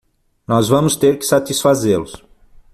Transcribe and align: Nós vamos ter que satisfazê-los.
Nós 0.47 0.67
vamos 0.67 0.95
ter 0.95 1.19
que 1.19 1.23
satisfazê-los. 1.27 2.25